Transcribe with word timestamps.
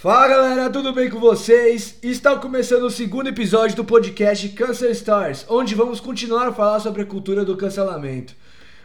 Fala 0.00 0.28
galera, 0.28 0.70
tudo 0.70 0.92
bem 0.92 1.10
com 1.10 1.18
vocês? 1.18 1.98
Está 2.04 2.38
começando 2.38 2.84
o 2.84 2.90
segundo 2.90 3.30
episódio 3.30 3.74
do 3.74 3.84
podcast 3.84 4.48
Cancer 4.50 4.92
Stars, 4.92 5.44
onde 5.48 5.74
vamos 5.74 5.98
continuar 5.98 6.46
a 6.46 6.52
falar 6.52 6.78
sobre 6.78 7.02
a 7.02 7.04
cultura 7.04 7.44
do 7.44 7.56
cancelamento. 7.56 8.32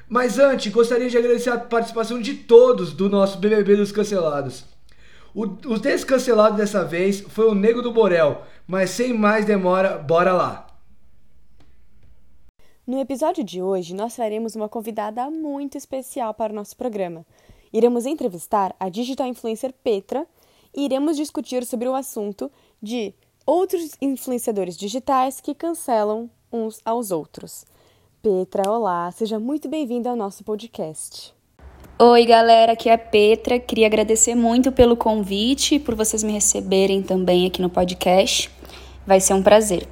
Mas 0.09 0.39
antes, 0.39 0.73
gostaria 0.73 1.07
de 1.07 1.15
agradecer 1.15 1.51
a 1.51 1.59
participação 1.59 2.19
de 2.19 2.33
todos 2.33 2.93
do 2.93 3.11
nosso 3.11 3.37
BBB 3.37 3.75
dos 3.75 3.91
Cancelados. 3.91 4.65
O, 5.35 5.43
o 5.43 5.77
descancelado 5.77 6.57
dessa 6.57 6.83
vez 6.83 7.21
foi 7.21 7.45
o 7.45 7.53
Nego 7.53 7.83
do 7.83 7.93
Borel, 7.93 8.41
mas 8.65 8.89
sem 8.89 9.13
mais 9.13 9.45
demora, 9.45 9.99
bora 9.99 10.33
lá! 10.33 10.65
No 12.87 12.99
episódio 12.99 13.43
de 13.43 13.61
hoje, 13.61 13.93
nós 13.93 14.15
faremos 14.15 14.55
uma 14.55 14.67
convidada 14.67 15.29
muito 15.29 15.77
especial 15.77 16.33
para 16.33 16.51
o 16.51 16.55
nosso 16.55 16.75
programa. 16.75 17.23
Iremos 17.71 18.07
entrevistar 18.07 18.75
a 18.79 18.89
digital 18.89 19.27
influencer 19.27 19.71
Petra 19.83 20.25
e 20.75 20.85
iremos 20.85 21.17
discutir 21.17 21.65
sobre 21.65 21.87
o 21.87 21.95
assunto 21.95 22.51
de 22.81 23.13
outros 23.45 23.91
influenciadores 24.01 24.77
digitais 24.77 25.39
que 25.39 25.53
cancelam 25.53 26.29
uns 26.51 26.79
aos 26.85 27.11
outros. 27.11 27.65
Petra, 28.21 28.71
olá, 28.71 29.11
seja 29.11 29.39
muito 29.39 29.67
bem-vinda 29.67 30.09
ao 30.09 30.15
nosso 30.15 30.43
podcast. 30.43 31.33
Oi, 31.99 32.25
galera, 32.25 32.73
aqui 32.73 32.89
é 32.89 32.93
a 32.93 32.97
Petra. 32.97 33.59
Queria 33.59 33.85
agradecer 33.85 34.33
muito 34.33 34.71
pelo 34.71 34.97
convite 34.97 35.75
e 35.75 35.79
por 35.79 35.93
vocês 35.93 36.23
me 36.23 36.31
receberem 36.31 37.03
também 37.03 37.45
aqui 37.45 37.61
no 37.61 37.69
podcast. 37.69 38.49
Vai 39.05 39.19
ser 39.19 39.33
um 39.33 39.43
prazer. 39.43 39.87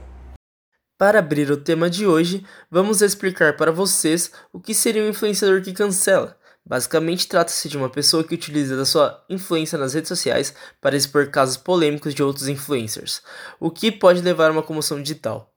Para 0.98 1.20
abrir 1.20 1.52
o 1.52 1.58
tema 1.58 1.90
de 1.90 2.06
hoje, 2.06 2.46
vamos 2.70 3.02
explicar 3.02 3.58
para 3.58 3.72
vocês 3.72 4.32
o 4.54 4.60
que 4.60 4.74
seria 4.74 5.04
um 5.04 5.10
influenciador 5.10 5.62
que 5.62 5.74
cancela. 5.74 6.38
Basicamente, 6.66 7.28
trata-se 7.28 7.68
de 7.68 7.78
uma 7.78 7.90
pessoa 7.90 8.24
que 8.24 8.36
utiliza 8.36 8.78
da 8.78 8.86
sua 8.86 9.24
influência 9.30 9.78
nas 9.78 9.94
redes 9.94 10.08
sociais 10.08 10.54
para 10.80 10.96
expor 10.96 11.30
casos 11.30 11.58
polêmicos 11.58 12.14
de 12.14 12.24
outros 12.24 12.48
influencers, 12.48 13.22
o 13.60 13.70
que 13.70 13.92
pode 13.92 14.22
levar 14.22 14.50
a 14.50 14.54
uma 14.54 14.64
comoção 14.64 15.02
digital. 15.02 15.52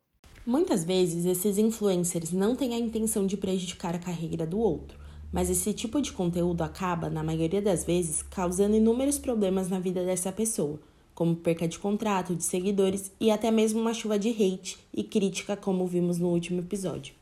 Muitas 0.46 0.84
vezes, 0.84 1.24
esses 1.24 1.58
influencers 1.58 2.32
não 2.32 2.56
têm 2.56 2.74
a 2.74 2.78
intenção 2.78 3.26
de 3.26 3.36
prejudicar 3.36 3.94
a 3.94 3.98
carreira 3.98 4.46
do 4.46 4.58
outro, 4.58 4.98
mas 5.32 5.50
esse 5.50 5.72
tipo 5.72 6.00
de 6.00 6.12
conteúdo 6.12 6.62
acaba, 6.62 7.08
na 7.08 7.22
maioria 7.22 7.62
das 7.62 7.84
vezes, 7.84 8.22
causando 8.22 8.76
inúmeros 8.76 9.18
problemas 9.18 9.68
na 9.68 9.78
vida 9.78 10.04
dessa 10.04 10.32
pessoa 10.32 10.78
como 11.14 11.36
perca 11.36 11.68
de 11.68 11.78
contrato, 11.78 12.34
de 12.34 12.42
seguidores 12.42 13.12
e 13.20 13.30
até 13.30 13.50
mesmo 13.50 13.80
uma 13.80 13.94
chuva 13.94 14.18
de 14.18 14.30
hate 14.30 14.78
e 14.92 15.04
crítica, 15.04 15.56
como 15.56 15.86
vimos 15.86 16.18
no 16.18 16.28
último 16.28 16.60
episódio. 16.60 17.14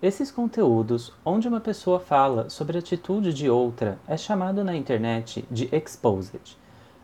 Esses 0.00 0.30
conteúdos, 0.30 1.12
onde 1.24 1.48
uma 1.48 1.58
pessoa 1.58 1.98
fala 1.98 2.48
sobre 2.48 2.76
a 2.76 2.80
atitude 2.80 3.34
de 3.34 3.50
outra, 3.50 3.98
é 4.06 4.16
chamado 4.16 4.62
na 4.62 4.76
internet 4.76 5.44
de 5.50 5.68
exposed. 5.74 6.56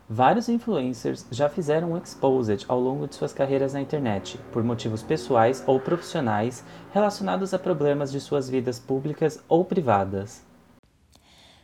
Vários 0.07 0.47
influencers 0.47 1.25
já 1.29 1.49
fizeram 1.49 1.91
um 1.91 1.97
exposed 1.97 2.63
ao 2.69 2.79
longo 2.79 3.05
de 3.05 3.15
suas 3.15 3.33
carreiras 3.33 3.73
na 3.73 3.81
internet, 3.81 4.39
por 4.53 4.63
motivos 4.63 5.03
pessoais 5.03 5.61
ou 5.67 5.77
profissionais 5.77 6.63
relacionados 6.93 7.53
a 7.53 7.59
problemas 7.59 8.13
de 8.13 8.21
suas 8.21 8.49
vidas 8.49 8.79
públicas 8.79 9.43
ou 9.49 9.65
privadas. 9.65 10.41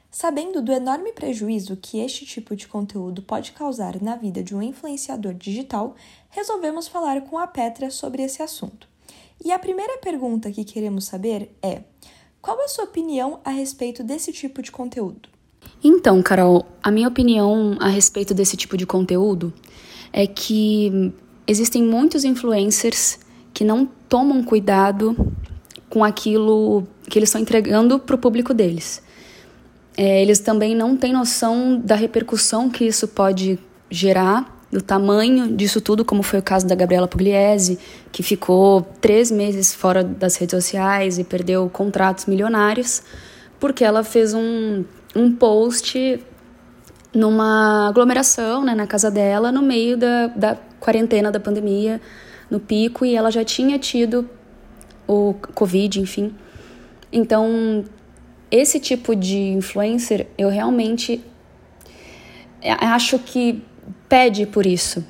Sabendo 0.09 0.62
do 0.62 0.74
enorme 0.74 1.14
prejuízo 1.14 1.78
que 1.78 2.00
este 2.00 2.26
tipo 2.26 2.58
de 2.58 2.68
conteúdo 2.68 3.22
pode 3.22 3.54
causar 3.54 4.02
na 4.02 4.18
vida 4.18 4.44
de 4.44 4.54
um 4.54 4.62
influenciador 4.62 5.34
digital, 5.34 5.96
resolvemos 6.30 6.90
falar 6.90 7.22
com 7.22 7.40
a 7.40 7.48
Petra 7.48 7.90
sobre 7.90 8.22
esse 8.22 8.44
assunto. 8.44 8.91
E 9.44 9.52
a 9.52 9.59
primeira 9.59 9.97
pergunta 9.97 10.52
que 10.52 10.64
queremos 10.64 11.06
saber 11.06 11.52
é: 11.61 11.81
qual 12.42 12.59
a 12.64 12.67
sua 12.67 12.86
opinião 12.86 13.39
a 13.44 13.50
respeito 13.50 14.03
desse 14.03 14.31
tipo 14.31 14.61
de 14.61 14.72
conteúdo? 14.72 15.30
Então, 15.84 16.22
Carol, 16.22 16.66
a 16.81 16.92
minha 16.92 17.08
opinião 17.08 17.78
a 17.80 17.88
respeito 17.88 18.34
desse 18.34 18.56
tipo 18.56 18.78
de 18.78 18.86
conteúdo 18.86 19.53
é 20.14 20.28
que 20.28 21.12
existem 21.47 21.84
muitos 21.84 22.23
influencers 22.23 23.19
que 23.53 23.64
não 23.64 23.86
tomam 24.08 24.44
cuidado 24.44 25.16
com 25.90 26.03
aquilo 26.03 26.84
que 27.09 27.18
eles 27.18 27.29
estão 27.29 27.41
entregando 27.41 28.00
para 28.00 28.16
o 28.16 28.19
público 28.19 28.53
deles 28.53 29.02
é, 29.97 30.22
eles 30.22 30.40
também 30.40 30.75
não 30.75 30.96
têm 30.96 31.13
noção 31.13 31.79
da 31.79 31.96
repercussão 31.96 32.69
que 32.69 32.85
isso 32.85 33.08
pode 33.08 33.59
gerar, 33.90 34.60
do 34.72 34.82
tamanho 34.82 35.54
disso 35.54 35.82
tudo, 35.82 36.06
como 36.06 36.24
foi 36.24 36.40
o 36.40 36.44
caso 36.44 36.66
da 36.66 36.74
Gabriela 36.74 37.08
Pugliese, 37.08 37.78
que 38.12 38.24
ficou 38.24 38.82
três 39.02 39.30
meses 39.30 39.74
fora 39.74 40.04
das 40.04 40.38
redes 40.38 40.52
sociais 40.64 41.20
e 41.20 41.24
perdeu 41.24 41.70
contratos 41.70 42.26
milionários, 42.26 43.04
porque 43.59 43.84
ela 43.84 44.04
fez 44.04 44.34
um, 44.34 44.86
um 45.14 45.32
post 45.34 46.24
numa 47.14 47.90
aglomeração 47.90 48.64
né, 48.64 48.74
na 48.74 48.88
casa 48.88 49.12
dela, 49.12 49.52
no 49.52 49.62
meio 49.62 49.98
da, 49.98 50.28
da 50.28 50.58
quarentena 50.80 51.30
da 51.30 51.40
pandemia, 51.40 52.00
no 52.50 52.59
pico, 52.59 53.06
e 53.06 53.14
ela 53.14 53.30
já 53.30 53.44
tinha 53.44 53.78
tido 53.78 54.30
o 55.06 55.34
Covid, 55.53 56.00
enfim. 56.00 56.34
Então, 57.12 57.84
esse 58.50 58.80
tipo 58.80 59.14
de 59.14 59.38
influencer, 59.38 60.28
eu 60.38 60.48
realmente 60.50 61.22
acho 62.80 63.20
que 63.20 63.62
pede 64.11 64.45
por 64.45 64.66
isso. 64.66 65.01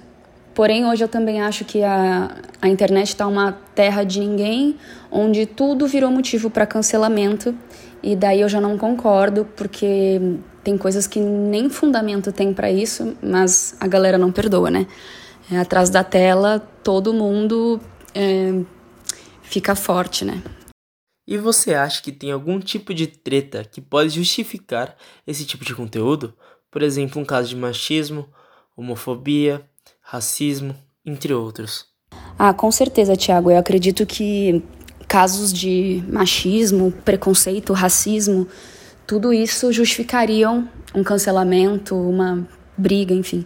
Porém, 0.54 0.86
hoje 0.86 1.04
eu 1.04 1.08
também 1.08 1.42
acho 1.42 1.66
que 1.66 1.82
a, 1.82 2.36
a 2.62 2.68
internet 2.68 3.08
está 3.08 3.26
uma 3.26 3.54
terra 3.74 4.04
de 4.04 4.20
ninguém, 4.20 4.78
onde 5.10 5.48
tudo 5.48 5.88
virou 5.88 6.12
motivo 6.12 6.52
para 6.52 6.68
cancelamento, 6.68 7.58
e 8.04 8.16
daí 8.16 8.42
eu 8.42 8.48
já 8.48 8.62
não 8.62 8.78
concordo, 8.78 9.44
porque 9.56 10.22
tem 10.64 10.78
coisas 10.78 11.08
que 11.08 11.20
nem 11.20 11.68
fundamento 11.68 12.32
tem 12.32 12.54
para 12.54 12.70
isso, 12.70 13.18
mas 13.24 13.76
a 13.80 13.88
galera 13.88 14.20
não 14.20 14.32
perdoa, 14.32 14.70
né? 14.70 14.86
É, 15.52 15.58
atrás 15.58 15.90
da 15.90 16.04
tela, 16.04 16.60
todo 16.84 17.12
mundo 17.12 17.82
é, 18.14 18.62
fica 19.42 19.74
forte, 19.74 20.24
né? 20.24 20.44
E 21.28 21.40
você 21.40 21.74
acha 21.74 22.04
que 22.04 22.12
tem 22.12 22.32
algum 22.32 22.60
tipo 22.60 22.94
de 22.94 23.08
treta 23.08 23.64
que 23.64 23.82
pode 23.82 24.10
justificar 24.12 24.96
esse 25.26 25.44
tipo 25.44 25.66
de 25.66 25.74
conteúdo? 25.74 26.36
Por 26.70 26.84
exemplo, 26.84 27.20
um 27.20 27.26
caso 27.26 27.50
de 27.50 27.56
machismo, 27.56 28.30
homofobia, 28.76 29.62
racismo, 30.02 30.76
entre 31.06 31.34
outros. 31.34 31.86
Ah, 32.38 32.54
com 32.54 32.72
certeza, 32.72 33.16
Tiago. 33.16 33.52
Eu 33.52 33.58
acredito 33.58 34.06
que 34.06 34.64
casos 35.08 35.52
de 35.52 36.04
machismo, 36.08 36.92
preconceito, 36.92 37.74
racismo, 37.74 38.48
tudo 39.06 39.34
isso 39.34 39.72
justificariam 39.72 40.68
um 40.96 41.04
cancelamento, 41.04 41.96
uma 41.96 42.48
briga, 42.78 43.14
enfim. 43.14 43.46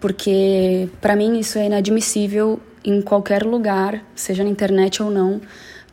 Porque 0.00 0.88
para 1.00 1.16
mim 1.16 1.38
isso 1.38 1.58
é 1.58 1.66
inadmissível 1.66 2.60
em 2.84 3.00
qualquer 3.00 3.44
lugar, 3.44 4.04
seja 4.14 4.44
na 4.44 4.50
internet 4.50 5.02
ou 5.02 5.10
não 5.10 5.40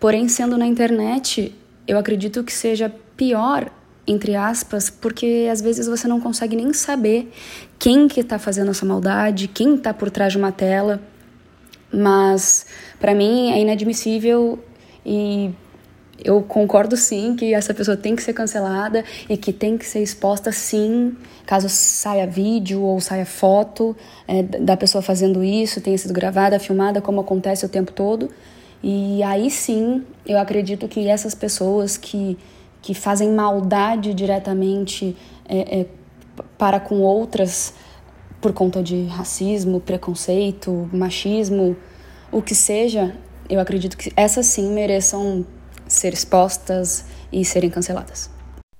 Porém, 0.03 0.27
sendo 0.27 0.57
na 0.57 0.65
internet, 0.65 1.55
eu 1.87 1.97
acredito 1.97 2.43
que 2.43 2.51
seja 2.51 2.93
pior, 3.15 3.71
entre 4.05 4.35
aspas, 4.35 4.89
porque 4.89 5.47
às 5.51 5.61
vezes 5.61 5.87
você 5.87 6.07
não 6.07 6.19
consegue 6.19 6.55
nem 6.55 6.73
saber 6.73 7.31
quem 7.79 8.07
que 8.07 8.19
está 8.19 8.37
fazendo 8.37 8.71
essa 8.71 8.85
maldade, 8.85 9.47
quem 9.47 9.75
está 9.75 9.93
por 9.93 10.09
trás 10.11 10.33
de 10.33 10.37
uma 10.37 10.51
tela. 10.51 11.01
Mas 11.91 12.65
para 12.99 13.13
mim 13.13 13.51
é 13.51 13.59
inadmissível 13.59 14.59
e 15.05 15.51
eu 16.23 16.41
concordo 16.41 16.95
sim 16.95 17.35
que 17.35 17.53
essa 17.53 17.73
pessoa 17.73 17.97
tem 17.97 18.15
que 18.15 18.23
ser 18.23 18.33
cancelada 18.33 19.03
e 19.29 19.35
que 19.37 19.51
tem 19.51 19.77
que 19.77 19.85
ser 19.85 20.01
exposta 20.01 20.51
sim, 20.51 21.15
caso 21.45 21.67
saia 21.69 22.25
vídeo 22.25 22.81
ou 22.81 22.99
saia 23.01 23.25
foto 23.25 23.95
é, 24.27 24.43
da 24.43 24.77
pessoa 24.77 25.01
fazendo 25.01 25.43
isso, 25.43 25.81
tenha 25.81 25.97
sido 25.97 26.13
gravada, 26.13 26.59
filmada, 26.59 27.01
como 27.01 27.21
acontece 27.21 27.65
o 27.65 27.69
tempo 27.69 27.91
todo. 27.91 28.29
E 28.81 29.23
aí 29.23 29.49
sim, 29.49 30.03
eu 30.25 30.37
acredito 30.37 30.87
que 30.87 31.07
essas 31.07 31.33
pessoas 31.33 31.97
que, 31.97 32.37
que 32.83 32.93
fazem 32.93 33.31
maldade 33.31 34.13
diretamente 34.13 35.15
é, 35.45 35.79
é, 35.79 35.87
para 36.57 36.79
com 36.79 37.01
outras 37.01 37.73
por 38.41 38.51
conta 38.51 38.83
de 38.83 39.05
racismo, 39.05 39.79
preconceito, 39.79 40.89
machismo, 40.91 41.77
o 42.29 42.41
que 42.41 42.53
seja, 42.53 43.17
eu 43.49 43.57
acredito 43.57 43.97
que 43.97 44.11
essas 44.17 44.47
sim 44.47 44.73
mereçam 44.73 45.45
ser 45.87 46.13
expostas 46.13 47.05
e 47.31 47.45
serem 47.45 47.69
canceladas. 47.69 48.29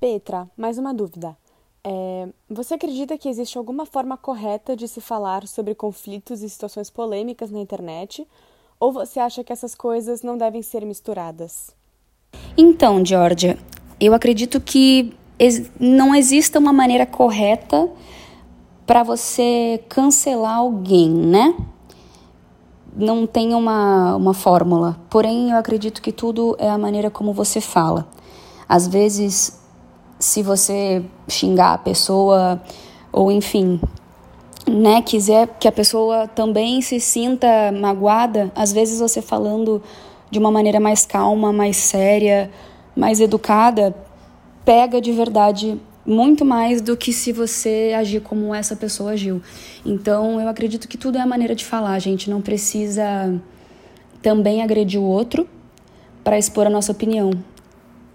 Petra, 0.02 0.50
mais 0.58 0.78
uma 0.78 0.94
dúvida. 0.94 1.38
É, 1.82 2.28
você 2.50 2.74
acredita 2.74 3.18
que 3.18 3.30
existe 3.30 3.58
alguma 3.58 3.86
forma 3.86 4.18
correta 4.18 4.76
de 4.76 4.86
se 4.86 5.00
falar 5.00 5.48
sobre 5.48 5.74
conflitos 5.74 6.42
e 6.42 6.50
situações 6.50 6.90
polêmicas 6.90 7.50
na 7.50 7.60
internet? 7.60 8.28
Ou 8.78 8.92
você 8.92 9.18
acha 9.18 9.46
que 9.46 9.54
essas 9.54 9.74
coisas 9.74 10.24
não 10.24 10.38
devem 10.38 10.62
ser 10.62 10.86
misturadas? 10.86 11.74
Então, 12.58 13.04
Georgia, 13.06 13.58
eu 14.00 14.14
acredito 14.14 14.60
que 14.60 15.14
não 15.80 16.16
exista 16.16 16.60
uma 16.60 16.74
maneira 16.74 17.06
correta 17.06 17.90
para 18.86 19.04
você 19.04 19.84
cancelar 19.90 20.58
alguém, 20.58 21.10
né? 21.10 21.56
Não 22.96 23.26
tem 23.26 23.54
uma, 23.54 24.16
uma 24.16 24.34
fórmula. 24.34 25.00
Porém, 25.10 25.52
eu 25.52 25.58
acredito 25.58 26.02
que 26.02 26.12
tudo 26.12 26.56
é 26.60 26.70
a 26.70 26.78
maneira 26.78 27.10
como 27.10 27.34
você 27.34 27.60
fala. 27.60 28.08
Às 28.68 28.88
vezes, 28.88 29.60
se 30.20 30.44
você 30.44 31.04
xingar 31.28 31.74
a 31.74 31.78
pessoa, 31.78 32.62
ou 33.12 33.32
enfim, 33.32 33.80
né, 34.68 35.02
quiser 35.02 35.48
que 35.60 35.68
a 35.68 35.72
pessoa 35.72 36.28
também 36.28 36.82
se 36.82 37.00
sinta 37.00 37.48
magoada, 37.72 38.52
às 38.56 38.72
vezes 38.72 39.00
você 39.00 39.22
falando 39.22 39.82
de 40.30 40.40
uma 40.40 40.52
maneira 40.52 40.80
mais 40.80 41.06
calma, 41.06 41.52
mais 41.52 41.78
séria, 41.78 42.50
mais 42.96 43.20
educada, 43.20 43.96
pega 44.64 45.02
de 45.02 45.12
verdade 45.12 45.80
muito 46.06 46.44
mais 46.44 46.82
do 46.82 46.98
que 46.98 47.14
se 47.14 47.32
você 47.32 47.94
agir 47.98 48.22
como 48.22 48.54
essa 48.54 48.76
pessoa 48.76 49.12
agiu. 49.12 49.42
Então, 49.86 50.40
eu 50.40 50.48
acredito 50.48 50.88
que 50.88 50.98
tudo 50.98 51.18
é 51.18 51.22
a 51.22 51.26
maneira 51.26 51.56
de 51.56 51.64
falar, 51.64 51.94
a 51.94 52.00
gente 52.00 52.30
não 52.30 52.42
precisa 52.42 53.34
também 54.22 54.62
agredir 54.62 55.00
o 55.00 55.04
outro 55.04 55.48
para 56.24 56.38
expor 56.38 56.68
a 56.68 56.70
nossa 56.70 56.92
opinião. 56.92 57.32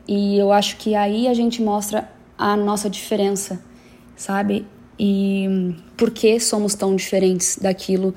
E 0.07 0.39
eu 0.39 0.53
acho 0.53 0.77
que 0.77 0.95
aí 0.95 1.29
a 1.29 1.35
gente 1.35 1.63
mostra 1.63 2.11
a 2.37 2.57
nossa 2.57 2.89
diferença, 2.89 3.63
sabe? 4.17 4.67
E 4.99 5.75
por 5.97 6.11
que 6.11 6.41
somos 6.41 6.75
tão 6.75 6.97
diferentes 6.97 7.59
daquilo 7.61 8.15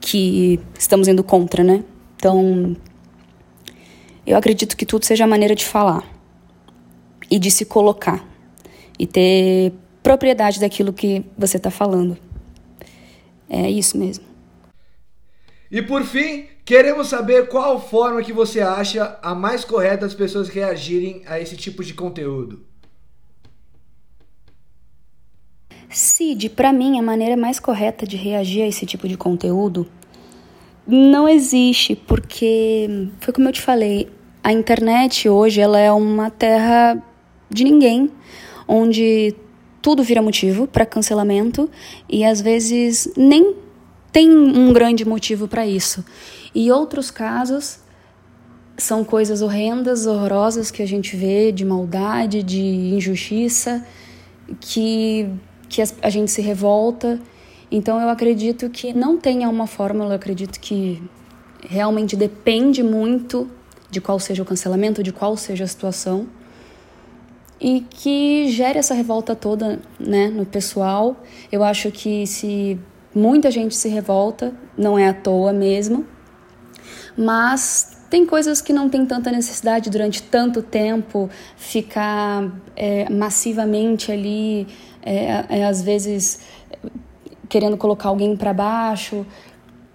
que 0.00 0.58
estamos 0.78 1.06
indo 1.06 1.22
contra, 1.22 1.62
né? 1.62 1.84
Então, 2.16 2.76
eu 4.26 4.36
acredito 4.36 4.76
que 4.76 4.86
tudo 4.86 5.04
seja 5.04 5.24
a 5.24 5.26
maneira 5.26 5.54
de 5.54 5.64
falar 5.64 6.04
e 7.30 7.38
de 7.38 7.50
se 7.50 7.64
colocar 7.64 8.26
e 8.98 9.06
ter 9.06 9.72
propriedade 10.02 10.60
daquilo 10.60 10.92
que 10.92 11.24
você 11.36 11.56
está 11.56 11.70
falando. 11.70 12.16
É 13.48 13.70
isso 13.70 13.98
mesmo. 13.98 14.24
E 15.70 15.82
por 15.82 16.04
fim, 16.04 16.46
queremos 16.64 17.08
saber 17.08 17.48
qual 17.48 17.80
forma 17.80 18.22
que 18.22 18.32
você 18.32 18.60
acha 18.60 19.18
a 19.22 19.34
mais 19.34 19.64
correta 19.64 20.06
das 20.06 20.14
pessoas 20.14 20.48
reagirem 20.48 21.22
a 21.26 21.40
esse 21.40 21.56
tipo 21.56 21.82
de 21.82 21.92
conteúdo. 21.94 22.64
Cid, 25.90 26.50
para 26.50 26.72
mim, 26.72 26.98
a 26.98 27.02
maneira 27.02 27.36
mais 27.36 27.60
correta 27.60 28.06
de 28.06 28.16
reagir 28.16 28.62
a 28.62 28.66
esse 28.66 28.84
tipo 28.86 29.06
de 29.06 29.16
conteúdo 29.16 29.86
não 30.86 31.28
existe, 31.28 31.94
porque 31.94 33.08
foi 33.20 33.32
como 33.32 33.48
eu 33.48 33.52
te 33.52 33.60
falei, 33.60 34.08
a 34.42 34.52
internet 34.52 35.28
hoje 35.28 35.60
ela 35.60 35.78
é 35.78 35.90
uma 35.90 36.30
terra 36.30 37.02
de 37.48 37.64
ninguém, 37.64 38.10
onde 38.68 39.34
tudo 39.80 40.02
vira 40.02 40.20
motivo 40.20 40.66
para 40.66 40.86
cancelamento 40.86 41.70
e 42.08 42.24
às 42.24 42.40
vezes 42.40 43.12
nem 43.16 43.54
tem 44.12 44.30
um 44.30 44.72
grande 44.72 45.04
motivo 45.04 45.48
para 45.48 45.66
isso. 45.66 46.04
E 46.54 46.70
outros 46.70 47.10
casos 47.10 47.80
são 48.76 49.04
coisas 49.04 49.42
horrendas, 49.42 50.06
horrorosas 50.06 50.70
que 50.70 50.82
a 50.82 50.86
gente 50.86 51.16
vê 51.16 51.50
de 51.50 51.64
maldade, 51.64 52.42
de 52.42 52.62
injustiça, 52.62 53.84
que, 54.60 55.28
que 55.68 55.82
a 56.02 56.10
gente 56.10 56.30
se 56.30 56.40
revolta. 56.40 57.20
Então 57.70 58.00
eu 58.00 58.08
acredito 58.08 58.68
que 58.70 58.92
não 58.92 59.16
tenha 59.16 59.48
uma 59.48 59.66
fórmula, 59.66 60.10
eu 60.10 60.16
acredito 60.16 60.60
que 60.60 61.02
realmente 61.60 62.14
depende 62.16 62.82
muito 62.82 63.48
de 63.90 64.00
qual 64.00 64.18
seja 64.18 64.42
o 64.42 64.46
cancelamento, 64.46 65.02
de 65.02 65.12
qual 65.12 65.36
seja 65.36 65.64
a 65.64 65.66
situação 65.66 66.26
e 67.60 67.80
que 67.80 68.48
gere 68.48 68.78
essa 68.78 68.94
revolta 68.94 69.34
toda 69.34 69.80
né, 69.98 70.28
no 70.28 70.44
pessoal. 70.44 71.16
Eu 71.50 71.62
acho 71.62 71.90
que 71.90 72.26
se 72.26 72.78
muita 73.14 73.50
gente 73.50 73.74
se 73.74 73.88
revolta, 73.88 74.52
não 74.76 74.98
é 74.98 75.08
à 75.08 75.14
toa 75.14 75.52
mesmo, 75.52 76.04
mas 77.16 77.96
tem 78.10 78.26
coisas 78.26 78.60
que 78.60 78.72
não 78.72 78.88
tem 78.88 79.06
tanta 79.06 79.30
necessidade 79.30 79.88
durante 79.88 80.22
tanto 80.22 80.62
tempo 80.62 81.30
ficar 81.56 82.52
é, 82.76 83.08
massivamente 83.10 84.12
ali, 84.12 84.66
é, 85.02 85.60
é, 85.60 85.64
às 85.64 85.82
vezes 85.82 86.40
querendo 87.48 87.76
colocar 87.76 88.08
alguém 88.08 88.36
para 88.36 88.52
baixo, 88.52 89.26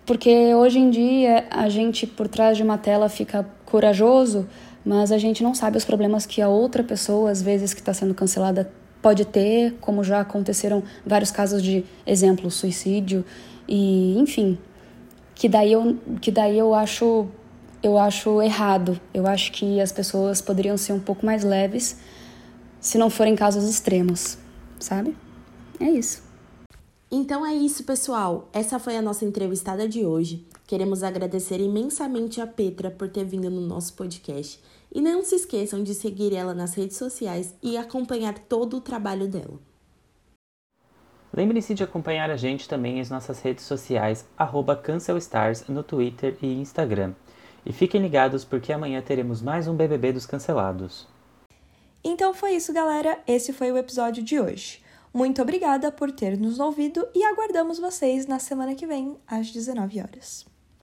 porque 0.06 0.54
hoje 0.56 0.80
em 0.80 0.90
dia 0.90 1.46
a 1.50 1.70
gente 1.70 2.08
por 2.08 2.28
trás 2.28 2.58
de 2.58 2.64
uma 2.64 2.78
tela 2.78 3.10
fica 3.10 3.48
corajoso 3.66 4.48
mas 4.84 5.12
a 5.12 5.18
gente 5.18 5.44
não 5.44 5.54
sabe 5.54 5.78
os 5.78 5.86
problemas 5.86 6.26
que 6.26 6.42
a 6.42 6.48
outra 6.50 6.84
pessoa, 6.84 7.32
às 7.32 7.42
vezes 7.42 7.74
que 7.74 7.80
está 7.80 7.94
sendo 7.94 8.14
cancelada, 8.14 8.72
pode 9.02 9.26
ter, 9.26 9.76
como 9.80 10.04
já 10.04 10.22
aconteceram 10.22 10.84
vários 11.06 11.32
casos 11.32 11.62
de 11.62 11.86
exemplo, 12.06 12.50
suicídio 12.50 13.24
e, 13.68 14.18
enfim, 14.18 14.58
que 15.36 15.48
daí 15.48 15.74
eu, 15.74 15.98
que 16.20 16.32
daí 16.32 16.58
eu 16.58 16.74
acho 16.74 17.28
eu 17.82 17.98
acho 17.98 18.42
errado. 18.42 19.00
Eu 19.14 19.26
acho 19.26 19.54
que 19.54 19.80
as 19.80 19.92
pessoas 19.92 20.42
poderiam 20.42 20.76
ser 20.76 20.92
um 20.92 21.00
pouco 21.00 21.26
mais 21.26 21.44
leves 21.44 21.98
se 22.82 22.98
não 22.98 23.10
forem 23.10 23.36
casos 23.36 23.70
extremos, 23.70 24.38
sabe? 24.80 25.16
É 25.80 25.90
isso. 25.90 26.29
Então 27.12 27.44
é 27.44 27.56
isso, 27.56 27.84
pessoal. 27.86 28.48
Essa 28.54 28.78
foi 28.78 28.96
a 28.96 29.02
nossa 29.02 29.26
entrevistada 29.26 29.90
de 29.90 30.06
hoje. 30.06 30.46
Queremos 30.68 31.02
agradecer 31.02 31.60
imensamente 31.60 32.40
a 32.40 32.46
Petra 32.46 32.92
por 32.92 33.10
ter 33.10 33.24
vindo 33.24 33.50
no 33.50 33.62
nosso 33.62 33.94
podcast. 33.94 34.62
E 34.94 35.02
não 35.02 35.24
se 35.24 35.34
esqueçam 35.34 35.84
de 35.84 35.96
seguir 35.96 36.34
ela 36.34 36.54
nas 36.54 36.76
redes 36.76 36.98
sociais 36.98 37.56
e 37.64 37.78
acompanhar 37.78 38.38
todo 38.38 38.78
o 38.78 38.82
trabalho 38.82 39.28
dela. 39.28 39.60
Lembre-se 41.34 41.74
de 41.74 41.84
acompanhar 41.84 42.30
a 42.30 42.38
gente 42.38 42.70
também 42.70 42.98
nas 42.98 43.10
nossas 43.10 43.40
redes 43.40 43.66
sociais, 43.66 44.28
CancelStars, 44.84 45.66
no 45.68 45.84
Twitter 45.84 46.38
e 46.44 46.54
Instagram. 46.54 47.14
E 47.66 47.74
fiquem 47.74 48.02
ligados 48.02 48.46
porque 48.46 48.72
amanhã 48.72 49.02
teremos 49.02 49.42
mais 49.42 49.68
um 49.68 49.76
BBB 49.76 50.14
dos 50.14 50.28
cancelados. 50.28 51.08
Então 52.04 52.36
foi 52.36 52.52
isso, 52.52 52.72
galera. 52.72 53.20
Esse 53.28 53.52
foi 53.52 53.72
o 53.72 53.78
episódio 53.78 54.24
de 54.24 54.40
hoje. 54.40 54.82
Muito 55.14 55.42
obrigada 55.42 55.92
por 55.92 56.12
ter 56.12 56.38
nos 56.38 56.60
ouvido 56.60 57.08
e 57.16 57.24
aguardamos 57.24 57.80
vocês 57.80 58.28
na 58.28 58.40
semana 58.40 58.76
que 58.76 58.86
vem, 58.86 59.18
às 59.28 59.52
19 59.52 60.00
horas. 60.00 60.49